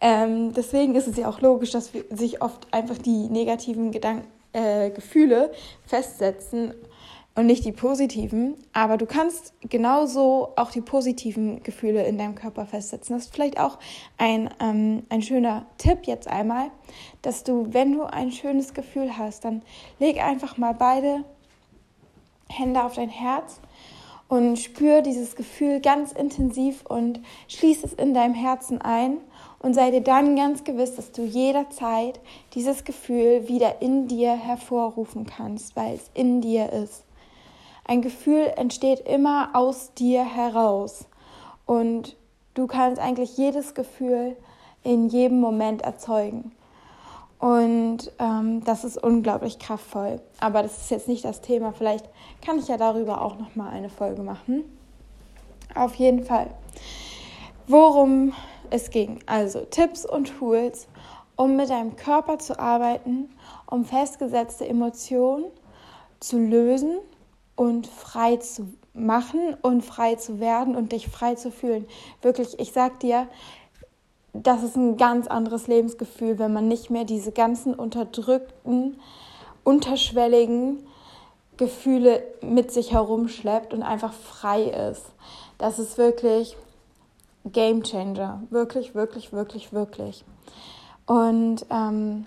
ähm, 0.00 0.52
deswegen 0.54 0.94
ist 0.94 1.08
es 1.08 1.16
ja 1.16 1.28
auch 1.28 1.40
logisch, 1.40 1.70
dass 1.72 1.92
sich 2.10 2.42
oft 2.42 2.72
einfach 2.72 2.98
die 2.98 3.28
negativen 3.28 3.90
Gedanken 3.90 4.35
äh, 4.56 4.90
Gefühle 4.90 5.52
festsetzen 5.84 6.72
und 7.34 7.44
nicht 7.44 7.64
die 7.66 7.72
positiven. 7.72 8.54
Aber 8.72 8.96
du 8.96 9.04
kannst 9.04 9.52
genauso 9.60 10.54
auch 10.56 10.70
die 10.70 10.80
positiven 10.80 11.62
Gefühle 11.62 12.04
in 12.04 12.16
deinem 12.16 12.34
Körper 12.34 12.64
festsetzen. 12.64 13.14
Das 13.14 13.26
ist 13.26 13.34
vielleicht 13.34 13.60
auch 13.60 13.78
ein, 14.16 14.48
ähm, 14.60 15.02
ein 15.10 15.20
schöner 15.20 15.66
Tipp 15.76 16.06
jetzt 16.06 16.26
einmal, 16.26 16.70
dass 17.20 17.44
du, 17.44 17.68
wenn 17.72 17.92
du 17.92 18.04
ein 18.04 18.32
schönes 18.32 18.72
Gefühl 18.72 19.18
hast, 19.18 19.44
dann 19.44 19.62
leg 19.98 20.24
einfach 20.24 20.56
mal 20.56 20.72
beide 20.72 21.24
Hände 22.48 22.82
auf 22.82 22.94
dein 22.94 23.10
Herz 23.10 23.60
und 24.28 24.58
spür 24.58 25.02
dieses 25.02 25.36
Gefühl 25.36 25.80
ganz 25.80 26.12
intensiv 26.12 26.84
und 26.86 27.20
schließ 27.48 27.84
es 27.84 27.92
in 27.92 28.14
deinem 28.14 28.34
Herzen 28.34 28.80
ein 28.80 29.18
und 29.66 29.74
sei 29.74 29.90
dir 29.90 30.00
dann 30.00 30.36
ganz 30.36 30.62
gewiss, 30.62 30.94
dass 30.94 31.10
du 31.10 31.24
jederzeit 31.24 32.20
dieses 32.54 32.84
Gefühl 32.84 33.48
wieder 33.48 33.82
in 33.82 34.06
dir 34.06 34.30
hervorrufen 34.30 35.26
kannst, 35.26 35.74
weil 35.74 35.96
es 35.96 36.08
in 36.14 36.40
dir 36.40 36.72
ist. 36.72 37.02
Ein 37.84 38.00
Gefühl 38.00 38.52
entsteht 38.54 39.00
immer 39.00 39.50
aus 39.54 39.92
dir 39.94 40.24
heraus 40.24 41.06
und 41.66 42.14
du 42.54 42.68
kannst 42.68 43.00
eigentlich 43.00 43.36
jedes 43.38 43.74
Gefühl 43.74 44.36
in 44.84 45.08
jedem 45.08 45.40
Moment 45.40 45.82
erzeugen. 45.82 46.52
Und 47.40 48.12
ähm, 48.20 48.62
das 48.62 48.84
ist 48.84 49.02
unglaublich 49.02 49.58
kraftvoll. 49.58 50.20
Aber 50.38 50.62
das 50.62 50.76
ist 50.82 50.92
jetzt 50.92 51.08
nicht 51.08 51.24
das 51.24 51.40
Thema. 51.40 51.72
Vielleicht 51.72 52.08
kann 52.40 52.60
ich 52.60 52.68
ja 52.68 52.76
darüber 52.76 53.20
auch 53.20 53.36
noch 53.36 53.56
mal 53.56 53.70
eine 53.70 53.88
Folge 53.88 54.22
machen. 54.22 54.62
Auf 55.74 55.96
jeden 55.96 56.22
Fall. 56.22 56.50
Worum 57.66 58.32
es 58.70 58.90
ging. 58.90 59.20
Also 59.26 59.60
Tipps 59.60 60.04
und 60.04 60.38
Tools, 60.38 60.88
um 61.36 61.56
mit 61.56 61.70
deinem 61.70 61.96
Körper 61.96 62.38
zu 62.38 62.58
arbeiten, 62.58 63.30
um 63.66 63.84
festgesetzte 63.84 64.66
Emotionen 64.66 65.44
zu 66.20 66.38
lösen 66.38 66.98
und 67.56 67.86
frei 67.86 68.36
zu 68.36 68.72
machen 68.94 69.54
und 69.62 69.84
frei 69.84 70.14
zu 70.14 70.40
werden 70.40 70.74
und 70.74 70.92
dich 70.92 71.08
frei 71.08 71.34
zu 71.34 71.50
fühlen. 71.50 71.86
Wirklich, 72.22 72.58
ich 72.58 72.72
sag 72.72 73.00
dir, 73.00 73.28
das 74.32 74.62
ist 74.62 74.76
ein 74.76 74.96
ganz 74.96 75.26
anderes 75.26 75.66
Lebensgefühl, 75.66 76.38
wenn 76.38 76.52
man 76.52 76.68
nicht 76.68 76.90
mehr 76.90 77.04
diese 77.04 77.32
ganzen 77.32 77.74
unterdrückten, 77.74 79.00
unterschwelligen 79.64 80.86
Gefühle 81.56 82.22
mit 82.42 82.70
sich 82.70 82.92
herumschleppt 82.92 83.72
und 83.72 83.82
einfach 83.82 84.12
frei 84.12 84.64
ist. 84.64 85.04
Das 85.58 85.78
ist 85.78 85.96
wirklich 85.96 86.56
Game 87.52 87.82
Changer. 87.82 88.42
Wirklich, 88.50 88.94
wirklich, 88.94 89.32
wirklich, 89.32 89.72
wirklich. 89.72 90.24
Und 91.06 91.64
ähm, 91.70 92.26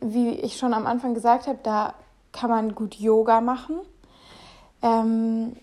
wie 0.00 0.30
ich 0.30 0.56
schon 0.56 0.74
am 0.74 0.86
Anfang 0.86 1.14
gesagt 1.14 1.46
habe, 1.46 1.58
da 1.62 1.94
kann 2.32 2.50
man 2.50 2.74
gut 2.74 2.94
Yoga 2.94 3.40
machen. 3.40 3.78
Ähm, 4.82 5.56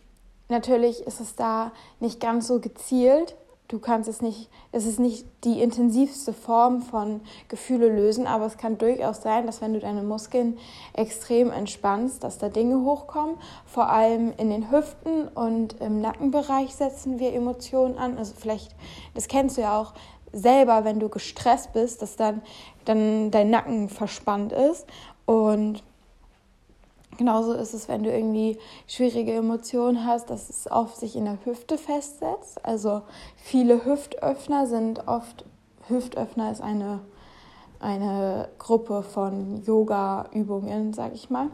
natürlich 0.49 1.01
ist 1.01 1.19
es 1.19 1.35
da 1.35 1.71
nicht 1.99 2.19
ganz 2.19 2.47
so 2.47 2.59
gezielt, 2.59 3.35
du 3.67 3.79
kannst 3.79 4.07
es 4.07 4.21
nicht, 4.21 4.49
es 4.71 4.85
ist 4.85 4.99
nicht 4.99 5.25
die 5.43 5.61
intensivste 5.61 6.33
Form 6.33 6.81
von 6.81 7.21
Gefühle 7.47 7.89
lösen, 7.89 8.27
aber 8.27 8.45
es 8.45 8.57
kann 8.57 8.77
durchaus 8.77 9.21
sein, 9.21 9.45
dass 9.45 9.61
wenn 9.61 9.73
du 9.73 9.79
deine 9.79 10.03
Muskeln 10.03 10.57
extrem 10.93 11.51
entspannst, 11.51 12.23
dass 12.23 12.37
da 12.37 12.49
Dinge 12.49 12.81
hochkommen. 12.81 13.37
Vor 13.65 13.89
allem 13.89 14.33
in 14.37 14.49
den 14.49 14.71
Hüften 14.71 15.27
und 15.29 15.81
im 15.81 16.01
Nackenbereich 16.01 16.75
setzen 16.75 17.19
wir 17.19 17.33
Emotionen 17.33 17.97
an. 17.97 18.17
Also 18.17 18.33
vielleicht, 18.37 18.75
das 19.13 19.27
kennst 19.27 19.57
du 19.57 19.61
ja 19.61 19.79
auch 19.79 19.93
selber, 20.31 20.83
wenn 20.83 20.99
du 20.99 21.09
gestresst 21.09 21.73
bist, 21.73 22.01
dass 22.01 22.15
dann, 22.15 22.41
dann 22.83 23.31
dein 23.31 23.49
Nacken 23.49 23.89
verspannt 23.89 24.51
ist 24.51 24.85
und 25.25 25.83
Genauso 27.17 27.53
ist 27.53 27.73
es, 27.73 27.87
wenn 27.87 28.03
du 28.03 28.11
irgendwie 28.11 28.57
schwierige 28.87 29.33
Emotionen 29.33 30.05
hast, 30.05 30.29
dass 30.29 30.49
es 30.49 30.69
oft 30.69 30.97
sich 30.97 31.15
in 31.15 31.25
der 31.25 31.37
Hüfte 31.45 31.77
festsetzt. 31.77 32.63
Also 32.65 33.03
viele 33.37 33.85
Hüftöffner 33.85 34.67
sind 34.67 35.07
oft, 35.07 35.45
Hüftöffner 35.87 36.51
ist 36.51 36.61
eine, 36.61 36.99
eine 37.79 38.49
Gruppe 38.57 39.03
von 39.03 39.63
Yoga-Übungen, 39.63 40.93
sag 40.93 41.13
ich 41.13 41.29
mal. 41.29 41.49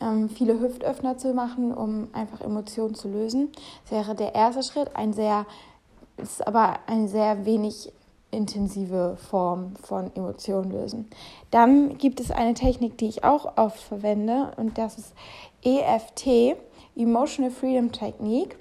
Ähm, 0.00 0.28
viele 0.28 0.58
Hüftöffner 0.60 1.16
zu 1.18 1.32
machen, 1.32 1.72
um 1.72 2.08
einfach 2.12 2.40
Emotionen 2.40 2.94
zu 2.94 3.08
lösen. 3.08 3.50
Das 3.82 3.92
wäre 3.92 4.14
der 4.14 4.34
erste 4.34 4.62
Schritt, 4.62 4.94
ein 4.94 5.12
sehr, 5.12 5.46
ist 6.16 6.46
aber 6.46 6.78
ein 6.86 7.08
sehr 7.08 7.44
wenig 7.44 7.92
intensive 8.30 9.16
Form 9.30 9.74
von 9.82 10.14
Emotionen 10.14 10.70
lösen. 10.70 11.10
Dann 11.50 11.98
gibt 11.98 12.20
es 12.20 12.30
eine 12.30 12.54
Technik, 12.54 12.96
die 12.98 13.08
ich 13.08 13.24
auch 13.24 13.56
oft 13.56 13.80
verwende 13.80 14.52
und 14.56 14.78
das 14.78 14.98
ist 14.98 15.12
EFT, 15.64 16.56
Emotional 16.96 17.50
Freedom 17.50 17.90
Technique. 17.92 18.56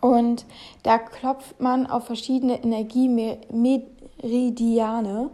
Und 0.00 0.46
da 0.82 0.98
klopft 0.98 1.60
man 1.60 1.86
auf 1.86 2.06
verschiedene 2.06 2.60
Energiemeridiane 2.62 5.30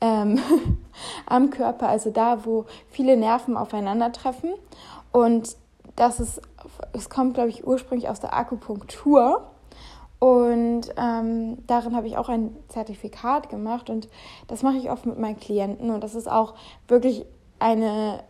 ähm, 0.00 0.38
am 1.26 1.50
Körper, 1.50 1.88
also 1.88 2.10
da, 2.10 2.44
wo 2.44 2.66
viele 2.90 3.16
Nerven 3.16 3.56
aufeinandertreffen. 3.56 4.50
Und 5.10 5.56
das 5.96 6.20
ist, 6.20 6.40
es 6.92 7.10
kommt, 7.10 7.34
glaube 7.34 7.48
ich, 7.48 7.66
ursprünglich 7.66 8.08
aus 8.08 8.20
der 8.20 8.34
Akupunktur. 8.34 9.50
Und 10.18 10.82
ähm, 10.96 11.58
darin 11.66 11.94
habe 11.94 12.08
ich 12.08 12.16
auch 12.16 12.28
ein 12.28 12.56
Zertifikat 12.68 13.48
gemacht 13.50 13.88
und 13.88 14.08
das 14.48 14.62
mache 14.62 14.76
ich 14.76 14.90
oft 14.90 15.06
mit 15.06 15.18
meinen 15.18 15.38
Klienten. 15.38 15.90
Und 15.90 16.02
das 16.02 16.14
ist 16.14 16.28
auch 16.28 16.54
wirklich 16.88 17.24
eine, 17.60 18.24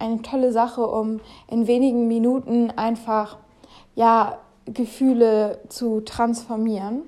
eine 0.00 0.22
tolle 0.22 0.52
Sache, 0.52 0.84
um 0.86 1.20
in 1.46 1.66
wenigen 1.68 2.08
Minuten 2.08 2.72
einfach 2.72 3.36
ja, 3.94 4.38
Gefühle 4.66 5.60
zu 5.68 6.00
transformieren. 6.00 7.02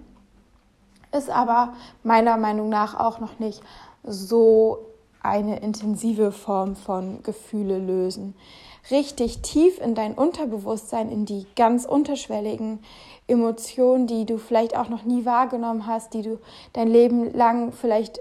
Ist 1.13 1.31
aber 1.31 1.73
meiner 2.05 2.37
Meinung 2.37 2.69
nach 2.69 2.99
auch 2.99 3.19
noch 3.19 3.41
nicht 3.41 3.61
so 4.05 4.90
eine 5.23 5.61
intensive 5.61 6.33
Form 6.33 6.77
von 6.77 7.23
Gefühle 7.23 7.79
lösen. 7.79 8.35
Richtig 8.91 9.43
tief 9.43 9.79
in 9.81 9.95
dein 9.95 10.15
Unterbewusstsein, 10.15 11.11
in 11.11 11.27
die 11.27 11.47
ganz 11.55 11.85
unterschwelligen 11.85 12.81
Emotionen, 13.29 14.07
die 14.07 14.25
du 14.25 14.39
vielleicht 14.39 14.77
auch 14.77 14.89
noch 14.89 15.05
nie 15.05 15.25
wahrgenommen 15.25 15.87
hast, 15.87 16.15
die 16.15 16.23
du 16.23 16.39
dein 16.73 16.89
Leben 16.89 17.33
lang 17.35 17.73
vielleicht 17.73 18.21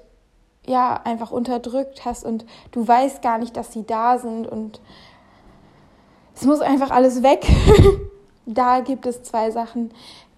ja 0.67 1.01
einfach 1.03 1.31
unterdrückt 1.31 2.05
hast 2.05 2.25
und 2.25 2.45
du 2.71 2.87
weißt 2.87 3.21
gar 3.21 3.37
nicht, 3.37 3.57
dass 3.57 3.73
sie 3.73 3.85
da 3.85 4.19
sind 4.19 4.47
und 4.47 4.81
es 6.35 6.45
muss 6.45 6.61
einfach 6.61 6.91
alles 6.91 7.23
weg. 7.23 7.45
da 8.45 8.81
gibt 8.81 9.05
es 9.05 9.23
zwei 9.23 9.51
Sachen, 9.51 9.91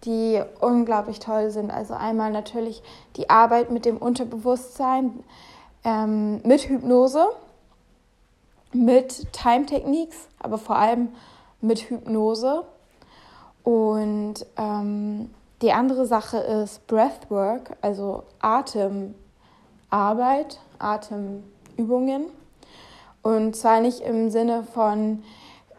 die 0.06 0.42
unglaublich 0.60 1.20
toll 1.20 1.52
sind. 1.52 1.70
Also 1.70 1.94
einmal 1.94 2.32
natürlich 2.32 2.82
die 3.18 3.30
Arbeit 3.30 3.72
mit 3.72 3.86
dem 3.86 3.98
Unterbewusstsein, 3.98 5.24
ähm, 5.84 6.42
mit 6.44 6.62
Hypnose, 6.70 7.26
mit 8.74 9.32
Time 9.34 9.66
Techniques, 9.66 10.28
aber 10.40 10.58
vor 10.58 10.76
allem 10.78 11.10
mit 11.62 11.90
Hypnose. 11.90 12.64
Und 13.64 14.46
ähm, 14.58 15.30
die 15.62 15.72
andere 15.72 16.06
Sache 16.06 16.38
ist 16.38 16.88
Breathwork, 16.88 17.78
also 17.82 18.24
Atemarbeit, 18.40 19.14
Atemübungen. 20.80 22.26
Und 23.22 23.56
zwar 23.56 23.82
nicht 23.82 24.00
im 24.02 24.32
Sinne 24.32 24.64
von, 24.64 25.24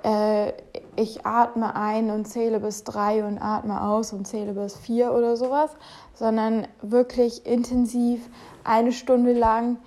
äh, 0.05 0.53
ich 0.97 1.25
atme 1.25 1.75
ein 1.75 2.11
und 2.11 2.27
zähle 2.27 2.61
bis 2.61 2.85
drei 2.85 3.25
und 3.25 3.39
atme 3.39 3.83
aus 3.83 4.13
und 4.13 4.27
zähle 4.27 4.53
bis 4.53 4.77
vier 4.77 5.13
oder 5.13 5.37
sowas, 5.37 5.71
sondern 6.15 6.69
wirklich 6.83 7.47
intensiv 7.47 8.21
eine 8.65 8.93
Stunde 8.93 9.33
lang 9.33 9.79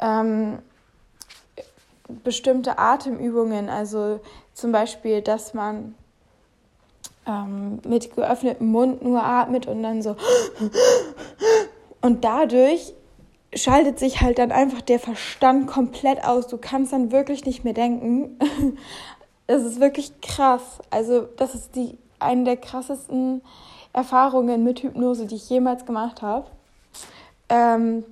ähm, 0.00 0.58
bestimmte 2.24 2.78
Atemübungen, 2.78 3.68
also 3.68 4.20
zum 4.54 4.72
Beispiel, 4.72 5.20
dass 5.20 5.54
man 5.54 5.94
ähm, 7.26 7.80
mit 7.86 8.14
geöffnetem 8.14 8.68
Mund 8.70 9.02
nur 9.02 9.22
atmet 9.22 9.66
und 9.66 9.82
dann 9.82 10.02
so. 10.02 10.16
Und 12.02 12.24
dadurch 12.24 12.92
schaltet 13.52 13.98
sich 13.98 14.20
halt 14.20 14.38
dann 14.38 14.52
einfach 14.52 14.80
der 14.80 15.00
Verstand 15.00 15.66
komplett 15.66 16.22
aus. 16.24 16.46
Du 16.46 16.58
kannst 16.58 16.92
dann 16.92 17.10
wirklich 17.10 17.44
nicht 17.44 17.64
mehr 17.64 17.72
denken. 17.72 18.38
Es 19.46 19.62
ist 19.62 19.80
wirklich 19.80 20.20
krass. 20.20 20.80
Also, 20.90 21.22
das 21.36 21.54
ist 21.54 21.76
die 21.76 21.98
eine 22.18 22.44
der 22.44 22.56
krassesten 22.56 23.42
Erfahrungen 23.92 24.64
mit 24.64 24.80
Hypnose, 24.80 25.26
die 25.26 25.36
ich 25.36 25.48
jemals 25.48 25.86
gemacht 25.86 26.22
habe. 26.22 26.50
Ähm, 27.48 28.04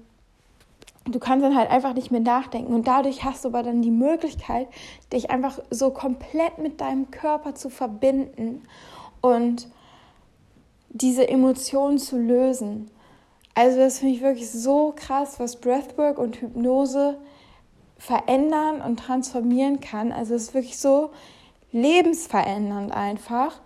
du 1.05 1.19
kannst 1.19 1.45
dann 1.45 1.57
halt 1.57 1.71
einfach 1.71 1.95
nicht 1.95 2.11
mehr 2.11 2.21
nachdenken 2.21 2.73
und 2.75 2.87
dadurch 2.87 3.25
hast 3.25 3.45
du 3.45 3.49
aber 3.49 3.63
dann 3.63 3.83
die 3.83 3.91
Möglichkeit, 3.91 4.69
dich 5.13 5.31
einfach 5.31 5.59
so 5.71 5.91
komplett 5.91 6.59
mit 6.59 6.81
deinem 6.81 7.11
Körper 7.11 7.55
zu 7.55 7.69
verbinden 7.69 8.63
und 9.21 9.69
diese 10.89 11.29
Emotionen 11.29 11.99
zu 11.99 12.17
lösen. 12.17 12.91
Also 13.55 13.79
das 13.79 13.99
finde 13.99 14.15
ich 14.15 14.23
wirklich 14.23 14.51
so 14.51 14.93
krass, 14.97 15.39
was 15.39 15.57
Breathwork 15.57 16.19
und 16.19 16.41
Hypnose 16.41 17.19
verändern 18.05 18.83
und 18.83 18.99
transformieren 18.99 19.81
kann. 19.81 20.13
Also 20.13 20.35
es 20.35 20.45
ist 20.45 20.55
wirklich 20.55 20.79
so 20.79 21.11
lebensverändernd 21.73 22.93
einfach. 22.93 23.61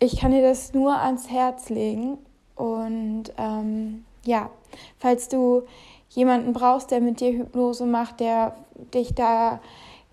Ich 0.00 0.18
kann 0.18 0.32
dir 0.32 0.42
das 0.42 0.74
nur 0.74 0.96
ans 1.00 1.30
Herz 1.30 1.68
legen. 1.68 2.18
Und 2.56 3.24
ähm, 3.38 4.04
ja, 4.24 4.50
falls 4.98 5.28
du 5.28 5.62
jemanden 6.10 6.52
brauchst, 6.52 6.90
der 6.90 7.00
mit 7.00 7.20
dir 7.20 7.30
Hypnose 7.30 7.86
macht, 7.86 8.18
der 8.18 8.56
dich 8.92 9.14
da 9.14 9.60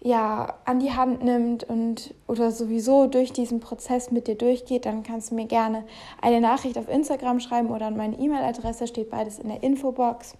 ja 0.01 0.53
an 0.65 0.79
die 0.79 0.93
Hand 0.93 1.23
nimmt 1.23 1.63
und 1.63 2.13
oder 2.27 2.51
sowieso 2.51 3.07
durch 3.07 3.33
diesen 3.33 3.59
Prozess 3.59 4.11
mit 4.11 4.27
dir 4.27 4.35
durchgeht, 4.35 4.85
dann 4.85 5.01
kannst 5.01 5.31
du 5.31 5.35
mir 5.35 5.47
gerne 5.47 5.83
eine 6.21 6.41
Nachricht 6.41 6.77
auf 6.77 6.87
Instagram 6.87 7.39
schreiben 7.39 7.71
oder 7.71 7.87
an 7.87 7.97
meine 7.97 8.19
E-Mail-Adresse, 8.19 8.85
steht 8.85 9.09
beides 9.09 9.39
in 9.39 9.49
der 9.49 9.63
Infobox. 9.63 10.35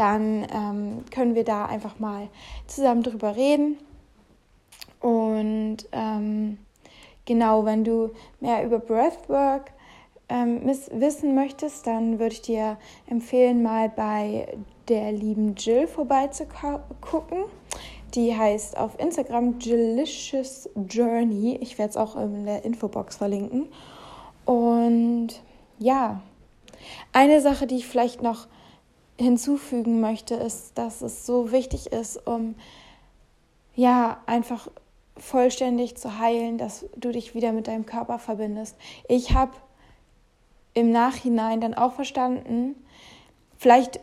Dann 0.00 0.46
ähm, 0.50 1.04
können 1.10 1.34
wir 1.34 1.44
da 1.44 1.66
einfach 1.66 1.98
mal 1.98 2.28
zusammen 2.66 3.02
drüber 3.02 3.36
reden. 3.36 3.76
Und 4.98 5.76
ähm, 5.92 6.56
genau, 7.26 7.66
wenn 7.66 7.84
du 7.84 8.08
mehr 8.40 8.64
über 8.64 8.78
Breathwork 8.78 9.72
ähm, 10.30 10.62
wissen 10.64 11.34
möchtest, 11.34 11.86
dann 11.86 12.18
würde 12.18 12.32
ich 12.32 12.40
dir 12.40 12.78
empfehlen, 13.08 13.62
mal 13.62 13.90
bei 13.90 14.48
der 14.88 15.12
lieben 15.12 15.54
Jill 15.54 15.86
vorbeizugucken. 15.86 17.44
Die 18.14 18.34
heißt 18.34 18.78
auf 18.78 18.98
Instagram 18.98 19.58
Delicious 19.58 20.70
Journey. 20.88 21.58
Ich 21.60 21.76
werde 21.76 21.90
es 21.90 21.96
auch 21.98 22.16
in 22.16 22.46
der 22.46 22.64
Infobox 22.64 23.16
verlinken. 23.16 23.68
Und 24.46 25.42
ja, 25.78 26.22
eine 27.12 27.42
Sache, 27.42 27.66
die 27.66 27.76
ich 27.76 27.86
vielleicht 27.86 28.22
noch 28.22 28.46
hinzufügen 29.20 30.00
möchte, 30.00 30.34
ist, 30.34 30.76
dass 30.78 31.02
es 31.02 31.26
so 31.26 31.52
wichtig 31.52 31.92
ist, 31.92 32.26
um 32.26 32.54
ja 33.74 34.18
einfach 34.26 34.68
vollständig 35.16 35.96
zu 35.96 36.18
heilen, 36.18 36.58
dass 36.58 36.86
du 36.96 37.12
dich 37.12 37.34
wieder 37.34 37.52
mit 37.52 37.66
deinem 37.66 37.86
Körper 37.86 38.18
verbindest. 38.18 38.76
Ich 39.08 39.34
habe 39.34 39.52
im 40.74 40.90
Nachhinein 40.90 41.60
dann 41.60 41.74
auch 41.74 41.92
verstanden, 41.92 42.74
vielleicht 43.58 44.00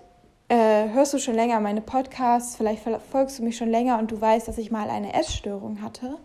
äh, 0.49 0.89
hörst 0.89 1.13
du 1.13 1.19
schon 1.19 1.35
länger 1.35 1.59
meine 1.59 1.81
Podcasts, 1.81 2.55
vielleicht 2.55 2.83
verfolgst 2.83 3.39
du 3.39 3.43
mich 3.43 3.57
schon 3.57 3.69
länger 3.69 3.99
und 3.99 4.11
du 4.11 4.19
weißt, 4.19 4.47
dass 4.47 4.57
ich 4.57 4.71
mal 4.71 4.89
eine 4.89 5.13
Essstörung 5.13 5.81
hatte. 5.81 6.17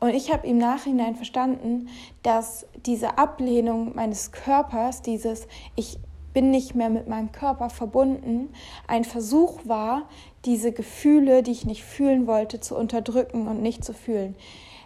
Und 0.00 0.10
ich 0.10 0.32
habe 0.32 0.46
im 0.46 0.56
Nachhinein 0.56 1.14
verstanden, 1.14 1.88
dass 2.22 2.66
diese 2.86 3.18
Ablehnung 3.18 3.94
meines 3.94 4.32
Körpers, 4.32 5.02
dieses 5.02 5.46
Ich 5.76 5.98
bin 6.32 6.50
nicht 6.50 6.74
mehr 6.74 6.90
mit 6.90 7.08
meinem 7.08 7.32
Körper 7.32 7.70
verbunden, 7.70 8.50
ein 8.86 9.04
Versuch 9.04 9.60
war, 9.64 10.02
diese 10.44 10.72
Gefühle, 10.72 11.42
die 11.42 11.52
ich 11.52 11.66
nicht 11.66 11.84
fühlen 11.84 12.26
wollte, 12.26 12.60
zu 12.60 12.76
unterdrücken 12.76 13.48
und 13.48 13.62
nicht 13.62 13.84
zu 13.84 13.92
fühlen. 13.92 14.34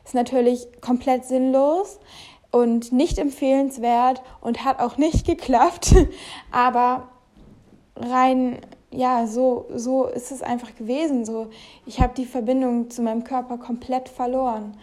Ist 0.05 0.15
natürlich 0.15 0.67
komplett 0.81 1.25
sinnlos 1.25 1.99
und 2.51 2.93
nicht 2.93 3.19
empfehlenswert 3.19 4.23
und 4.41 4.65
hat 4.65 4.81
auch 4.81 4.97
nicht 4.97 5.27
geklappt, 5.27 5.95
aber 6.51 7.09
rein 7.97 8.59
ja, 8.91 9.27
so 9.27 9.67
so 9.75 10.07
ist 10.07 10.31
es 10.31 10.43
einfach 10.43 10.77
gewesen, 10.77 11.25
so 11.25 11.49
ich 11.85 12.01
habe 12.01 12.15
die 12.17 12.25
Verbindung 12.25 12.91
zu 12.91 13.03
meinem 13.03 13.25
Körper 13.25 13.59
komplett 13.59 14.09
verloren. 14.09 14.77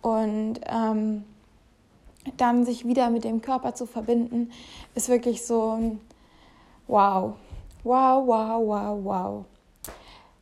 Und 0.00 0.60
ähm, 0.66 1.24
dann 2.36 2.64
sich 2.64 2.86
wieder 2.86 3.10
mit 3.10 3.24
dem 3.24 3.42
Körper 3.42 3.74
zu 3.74 3.86
verbinden, 3.86 4.50
ist 4.94 5.08
wirklich 5.08 5.44
so 5.44 5.72
ein 5.72 6.00
Wow. 6.88 7.36
Wow, 7.84 8.26
wow, 8.26 8.58
wow, 8.60 9.04
wow. 9.04 9.44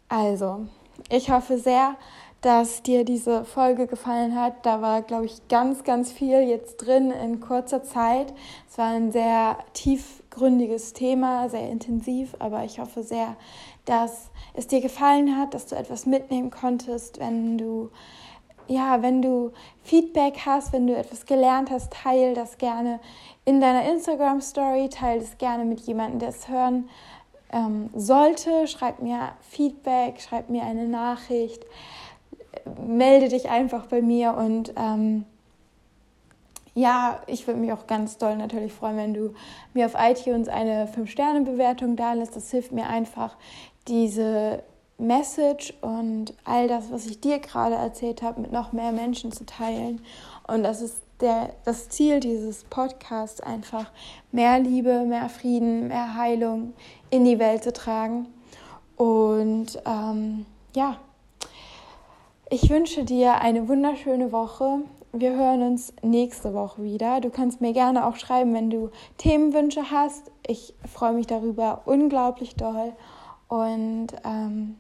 Also, 0.08 0.66
ich 1.10 1.28
hoffe 1.28 1.58
sehr, 1.58 1.96
dass 2.40 2.84
dir 2.84 3.04
diese 3.04 3.44
Folge 3.44 3.88
gefallen 3.88 4.40
hat. 4.40 4.64
Da 4.64 4.80
war, 4.80 5.02
glaube 5.02 5.26
ich, 5.26 5.48
ganz, 5.48 5.82
ganz 5.82 6.12
viel 6.12 6.42
jetzt 6.42 6.76
drin 6.76 7.10
in 7.10 7.40
kurzer 7.40 7.82
Zeit. 7.82 8.32
Es 8.70 8.78
war 8.78 8.90
ein 8.90 9.10
sehr 9.10 9.58
tiefgründiges 9.72 10.92
Thema, 10.92 11.48
sehr 11.48 11.68
intensiv, 11.68 12.36
aber 12.38 12.62
ich 12.62 12.78
hoffe 12.78 13.02
sehr, 13.02 13.34
dass 13.84 14.30
es 14.54 14.68
dir 14.68 14.80
gefallen 14.80 15.36
hat, 15.36 15.52
dass 15.52 15.66
du 15.66 15.74
etwas 15.74 16.06
mitnehmen 16.06 16.52
konntest, 16.52 17.18
wenn 17.18 17.58
du 17.58 17.90
ja, 18.68 19.02
wenn 19.02 19.22
du 19.22 19.52
Feedback 19.82 20.40
hast, 20.44 20.72
wenn 20.72 20.86
du 20.86 20.96
etwas 20.96 21.26
gelernt 21.26 21.70
hast, 21.70 21.92
teile 21.92 22.34
das 22.34 22.58
gerne 22.58 23.00
in 23.44 23.60
deiner 23.60 23.90
Instagram 23.90 24.40
Story, 24.40 24.88
teile 24.88 25.20
das 25.20 25.38
gerne 25.38 25.64
mit 25.64 25.80
jemandem, 25.80 26.18
der 26.18 26.30
es 26.30 26.48
hören 26.48 26.88
ähm, 27.52 27.90
sollte. 27.94 28.66
Schreib 28.66 29.00
mir 29.00 29.32
Feedback, 29.40 30.20
schreib 30.20 30.50
mir 30.50 30.64
eine 30.64 30.88
Nachricht, 30.88 31.64
melde 32.84 33.28
dich 33.28 33.48
einfach 33.48 33.86
bei 33.86 34.02
mir 34.02 34.34
und 34.34 34.72
ähm, 34.76 35.24
ja, 36.74 37.20
ich 37.26 37.46
würde 37.46 37.58
mich 37.58 37.72
auch 37.72 37.86
ganz 37.86 38.18
doll 38.18 38.36
natürlich 38.36 38.72
freuen, 38.72 38.98
wenn 38.98 39.14
du 39.14 39.32
mir 39.72 39.86
auf 39.86 39.94
iTunes 39.98 40.48
eine 40.48 40.86
5-Sterne-Bewertung 40.86 41.96
da 41.96 42.12
lässt. 42.12 42.36
Das 42.36 42.50
hilft 42.50 42.70
mir 42.70 42.86
einfach, 42.86 43.34
diese 43.88 44.62
Message 44.98 45.74
und 45.82 46.34
all 46.44 46.68
das, 46.68 46.90
was 46.90 47.06
ich 47.06 47.20
dir 47.20 47.38
gerade 47.38 47.74
erzählt 47.74 48.22
habe, 48.22 48.40
mit 48.40 48.52
noch 48.52 48.72
mehr 48.72 48.92
Menschen 48.92 49.30
zu 49.32 49.44
teilen. 49.44 50.00
Und 50.46 50.62
das 50.62 50.80
ist 50.80 51.02
der, 51.20 51.50
das 51.64 51.88
Ziel 51.88 52.20
dieses 52.20 52.64
Podcasts, 52.64 53.40
einfach 53.40 53.90
mehr 54.32 54.58
Liebe, 54.58 55.04
mehr 55.06 55.28
Frieden, 55.28 55.88
mehr 55.88 56.14
Heilung 56.14 56.74
in 57.10 57.24
die 57.24 57.38
Welt 57.38 57.64
zu 57.64 57.72
tragen. 57.72 58.26
Und 58.96 59.78
ähm, 59.86 60.46
ja, 60.74 60.96
ich 62.48 62.70
wünsche 62.70 63.04
dir 63.04 63.40
eine 63.40 63.68
wunderschöne 63.68 64.32
Woche. 64.32 64.80
Wir 65.12 65.34
hören 65.34 65.62
uns 65.62 65.92
nächste 66.02 66.54
Woche 66.54 66.82
wieder. 66.82 67.20
Du 67.20 67.30
kannst 67.30 67.60
mir 67.60 67.72
gerne 67.72 68.06
auch 68.06 68.16
schreiben, 68.16 68.54
wenn 68.54 68.70
du 68.70 68.90
Themenwünsche 69.18 69.90
hast. 69.90 70.30
Ich 70.46 70.74
freue 70.90 71.12
mich 71.12 71.26
darüber 71.26 71.82
unglaublich 71.86 72.54
doll. 72.54 72.92
Und 73.48 74.08
ähm, 74.24 74.76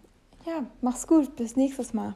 ja, 0.46 0.66
mach's 0.80 1.06
gut. 1.06 1.36
Bis 1.36 1.56
nächstes 1.56 1.92
Mal. 1.92 2.14